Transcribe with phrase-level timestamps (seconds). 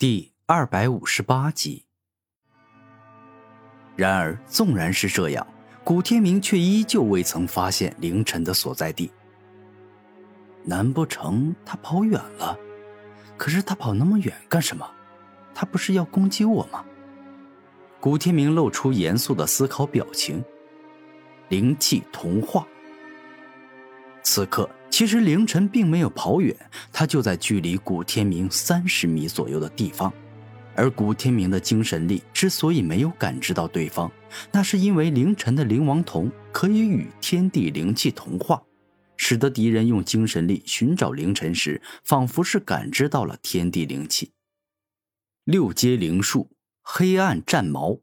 [0.00, 1.84] 第二百五十八集。
[3.96, 5.46] 然而，纵然是这样，
[5.84, 9.12] 古天明却依旧未曾发现凌晨的所在地。
[10.64, 12.58] 难不成他跑远了？
[13.36, 14.90] 可是他跑那么远干什么？
[15.54, 16.82] 他不是要攻击我吗？
[18.00, 20.42] 古天明露出严肃的思考表情。
[21.50, 22.66] 灵气同化。
[24.22, 26.54] 此刻，其实凌晨并没有跑远，
[26.92, 30.12] 他就在距离古天明三十米左右的地方。
[30.74, 34.10] 而古天明的精神力之所以没有感知到对方，
[34.50, 38.62] 那是因为凌晨的灵王瞳可以与天地灵气同化，
[39.16, 44.32] 使得敌人用精神力寻找凌晨时，仿佛是感知到了天地灵气。
[45.44, 46.50] 六阶灵术，
[46.82, 47.98] 黑暗战矛。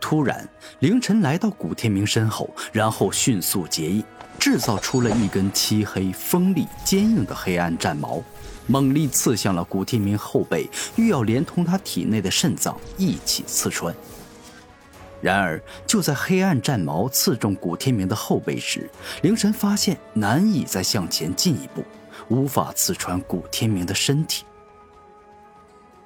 [0.00, 0.48] 突然，
[0.80, 4.04] 凌晨来到古天明身后，然后迅速结印，
[4.38, 8.22] 制造出了一根漆黑、锋利、坚硬的黑暗战矛，
[8.66, 13.94] 猛力刺向了古天明后背，欲要连同他体内的肾脏一起刺穿。
[15.20, 18.88] 然而，就在黑暗战矛刺中古天明的后背时，
[19.22, 21.84] 凌晨发现难以再向前进一步，
[22.28, 24.44] 无法刺穿古天明的身体。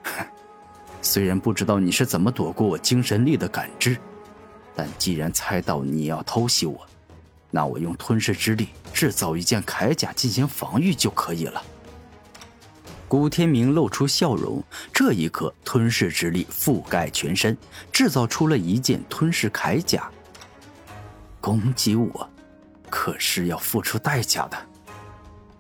[0.05, 0.25] 哼
[1.03, 3.99] 虽然不知道你是怎么躲过我精神力的感知，
[4.75, 6.81] 但既然猜到你要偷袭我，
[7.55, 11.63] 那我用吞噬之力制造一件铠甲进行防御就可以了。
[13.07, 17.57] 古天明露出笑容，这一刻吞噬之力覆盖全身，
[17.93, 20.11] 制造出了一件吞噬铠甲。
[21.39, 22.31] 攻击我，
[22.89, 24.57] 可是要付出代价的。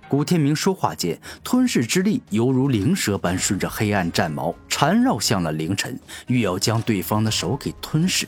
[0.08, 5.98] 古天明说话间，吞噬之力犹如灵蛇般顺着黑暗战矛缠绕向了凌晨，
[6.28, 8.26] 欲要将对方的手给吞噬。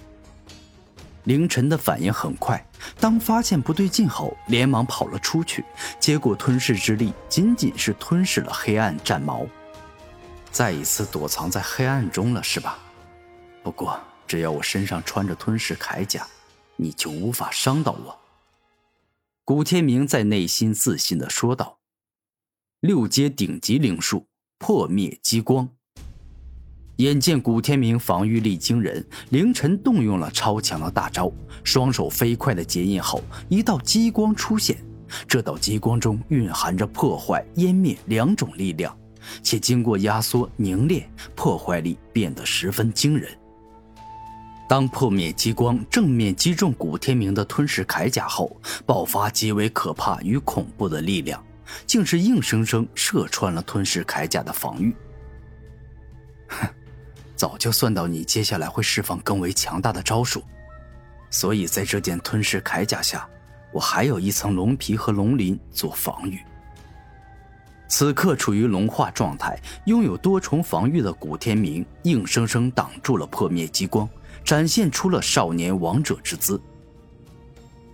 [1.25, 2.63] 凌晨的反应很快，
[2.99, 5.65] 当发现不对劲后，连忙跑了出去。
[5.99, 9.47] 结果吞噬之力仅仅是吞噬了黑暗战矛，
[10.51, 12.79] 再一次躲藏在黑暗中了，是吧？
[13.63, 16.27] 不过只要我身上穿着吞噬铠甲，
[16.77, 18.19] 你就无法伤到我。
[19.45, 21.79] 古天明在内心自信的说道
[22.81, 24.27] ：“六阶顶级灵术
[24.59, 25.69] 破灭激光。”
[26.99, 31.33] 眼见古天明防御力惊人，凌晨动用了超强的大招，
[31.65, 34.77] 双手飞快的结印后，一道激光出现。
[35.27, 38.97] 这道激光中蕴含着破坏、湮灭两种力量，
[39.43, 43.29] 且经过压缩凝练，破坏力变得十分惊人。
[44.69, 48.57] 当破灭激光正面击中古天明的吞噬铠甲后，
[48.87, 51.45] 爆发极为可怕与恐怖的力量，
[51.87, 54.95] 竟是硬生生射穿了吞噬铠甲的防御。
[56.49, 56.67] 哼，
[57.37, 60.43] 早就算到你接下来会释放更为强大的招数，
[61.31, 63.29] 所以在这件吞噬铠甲下，
[63.73, 66.39] 我还有一层龙皮和龙鳞做防御。
[67.89, 74.09] 此刻处于龙化状态、拥有多重防御的古天明，硬生生挡住了破灭激光。
[74.45, 76.61] 展现出了少年王者之姿。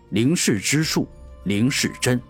[0.08, 1.06] 灵视之术，
[1.44, 2.20] 灵视针。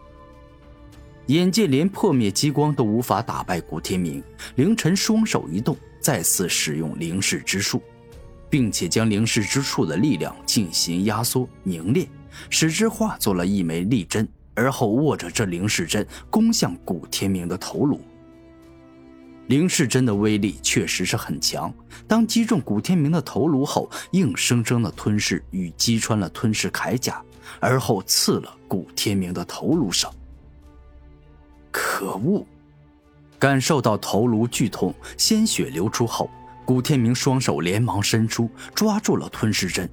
[1.28, 4.22] 眼见连破灭激光都无法打败古天明，
[4.56, 7.82] 凌晨双手一动，再次使用灵视之术，
[8.48, 12.08] 并且将灵视之术的力量进行压缩凝练，
[12.48, 18.00] 使之化作了一枚利针，而后握着这灵视针攻向古天明的头颅。
[19.48, 21.74] 灵视针的威力确实是很强，
[22.06, 27.20] 当击中古天明的头颅后，硬生生的吞噬与击穿了吞噬铠甲，
[27.58, 30.08] 而后刺了古天明的头颅上。
[31.72, 32.46] 可恶！
[33.40, 36.30] 感受到头颅剧痛，鲜血流出后，
[36.66, 39.90] 古天明双手连忙伸出，抓住了吞噬针。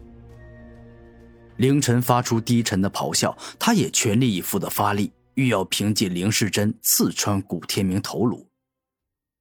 [1.56, 8.46] 凌晨发出低沉的咆哮，他也全力以赴的发力，欲要凭借灵视针刺穿古天明头颅。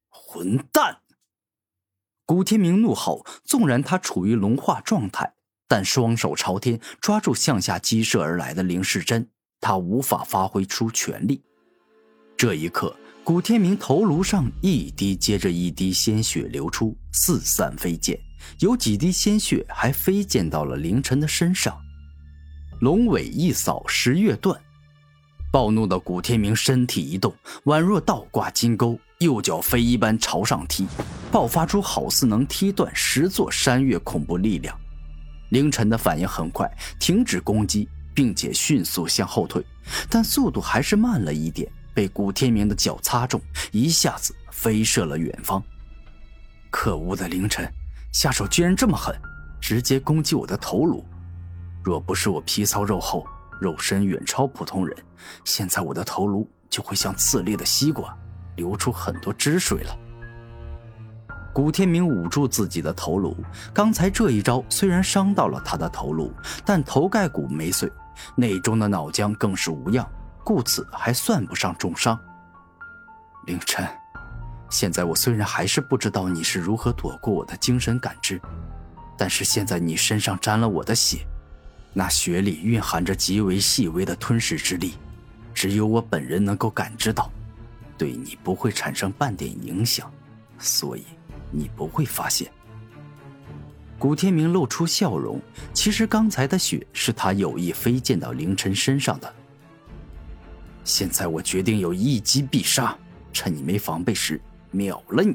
[0.08, 0.98] 混蛋！
[2.24, 5.34] 古天明怒吼，纵然他处于龙化状态，
[5.66, 9.28] 但双手朝天抓住向下击射而来的灵视针，
[9.60, 11.42] 他无法发挥出全力。
[12.36, 18.16] 这一刻，古天明头颅上一滴接着一滴鲜血流出，四散飞溅，
[18.60, 21.76] 有几滴鲜血还飞溅到了凌晨的身上。
[22.78, 24.56] 龙尾一扫十月断，
[25.50, 27.34] 暴怒的古天明身体一动，
[27.64, 28.96] 宛若倒挂金钩。
[29.18, 30.86] 右脚飞一般朝上踢，
[31.32, 34.78] 爆发出好似能踢断十座山岳恐怖力量。
[35.48, 36.70] 凌晨的反应很快，
[37.00, 39.66] 停止攻击，并且迅速向后退，
[40.08, 43.40] 但速度还是慢了一点，被古天明的脚擦中，
[43.72, 45.62] 一下子飞射了远方。
[46.70, 47.66] 可恶的凌晨，
[48.12, 49.18] 下手居然这么狠，
[49.58, 51.02] 直接攻击我的头颅。
[51.82, 53.26] 若不是我皮糙肉厚，
[53.58, 54.94] 肉身远超普通人，
[55.42, 58.14] 现在我的头颅就会像刺裂的西瓜。
[58.56, 59.98] 流出很多汁水了。
[61.52, 63.34] 古天明捂住自己的头颅，
[63.72, 66.30] 刚才这一招虽然伤到了他的头颅，
[66.62, 67.90] 但头盖骨没碎，
[68.34, 70.06] 内中的脑浆更是无恙，
[70.46, 72.16] 故此还算不上重伤。
[73.46, 73.84] 凌晨，
[74.70, 78.40] 现在我虽然还是不知道你是如何躲过我的精神感知，
[79.18, 81.26] 但是现在你身上沾了我的血，
[81.92, 84.94] 那血里蕴含着极为细微的吞噬之力，
[85.52, 87.28] 只有我本人能够感知到，
[87.98, 90.08] 对你不会产生半点影响，
[90.60, 91.04] 所以。
[91.50, 92.50] 你不会发现。
[93.98, 95.40] 古天明露出笑容，
[95.72, 99.32] 其实刚才的血是他有意飞溅到凌晨身上的。
[100.86, 102.96] 现在我决定有一击必杀，
[103.32, 104.40] 趁你没防备时
[104.70, 105.34] 秒了你。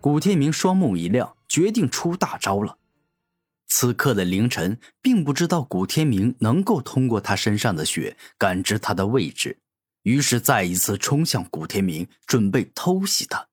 [0.00, 2.78] 古天明双目一亮，决定出大招了。
[3.66, 9.58] 此刻的凌晨并不知道古天明能够通过他身上的血感知他的位置，
[10.04, 13.46] 于是再一次冲向古天明，准备偷袭他。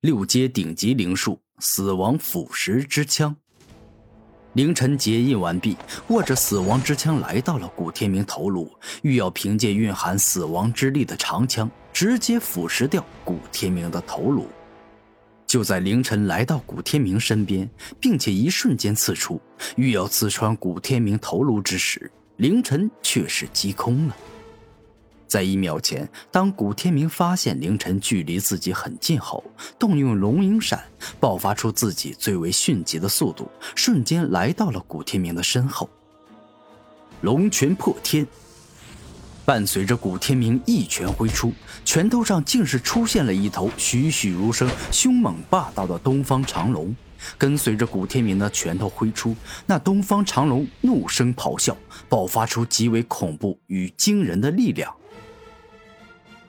[0.00, 3.36] 六阶顶级灵术死亡腐蚀之枪。
[4.54, 5.78] 凌晨结印完毕，
[6.08, 8.70] 握着死亡之枪来到了古天明头颅，
[9.00, 14.46] 欲要凭借蕴含死亡之力的长枪直接腐蚀掉古天明的头颅。
[15.46, 17.68] 就在凌晨来到古天明身边，
[17.98, 19.40] 并且一瞬间刺出，
[19.76, 24.16] 欲要刺穿古天明头颅之时，凌晨却是击空了。
[25.32, 29.42] 在一秒前，当古天明发现凌晨距离自己很近后，
[29.78, 30.84] 动用龙影闪，
[31.18, 35.88] 爆发出自己最为迅疾的速度，瞬间来到了古天明的身后。
[37.22, 38.26] 龙拳破天，
[39.46, 41.50] 伴随着古天明一拳挥出，
[41.82, 46.94] 拳头上竟是出现了一头栩栩如生、凶猛霸道的东方长龙。
[47.38, 49.34] 跟随着古天明的拳头挥出，
[49.64, 51.74] 那东方长龙怒声咆哮，
[52.06, 54.94] 爆发出极为恐怖与惊人的力量。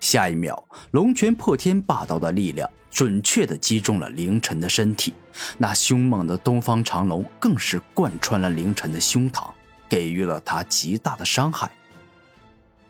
[0.03, 5.13] 下一秒，龙拳破天，霸道的力量准确的击中了凌晨的身体。
[5.57, 9.49] 那凶猛的东方长龙更是贯穿了凌晨的胸膛，
[9.87, 11.71] 给予了他极大的伤害。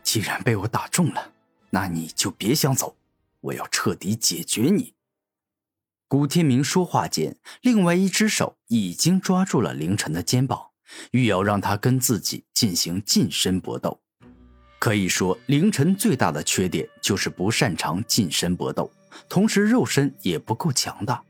[0.02, 1.30] 既然被我打中了，
[1.70, 2.96] 那你就别想走，
[3.40, 4.94] 我要彻底解决你。
[6.08, 10.70] 古天明说话间，另外一只手已经抓住了凌晨的肩膀，
[11.12, 14.00] 欲要让他跟自己进行近身搏斗。
[14.84, 18.92] 可以说，凌晨最大的缺点就是不擅长近身搏斗，
[19.30, 21.22] 同时肉身也不够强大。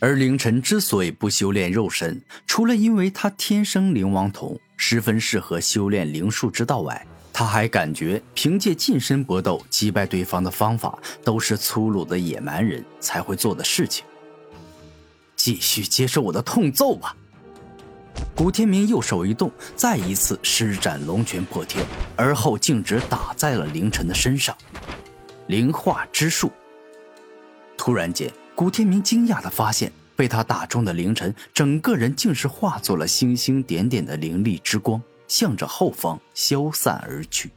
[0.00, 14.04] 而凌晨之所以不修炼肉身，除了因为他天生灵王瞳，十分适合修炼灵术之道外，他还感觉凭借近身搏斗击败对方的方法，都是粗鲁的野蛮人才会做的事情。
[15.36, 17.14] 继续接受我的痛揍吧。
[18.34, 21.84] 古天明右手一动，再一次施展龙拳破天，
[22.16, 24.56] 而后径直打在了凌晨的身上。
[25.46, 26.50] 灵化之术。
[27.78, 37.50] 突然间，古天明惊讶地发现，被他打中的凌晨，整个人竟是化作了星星点点的灵力之光，向着后方消散而去。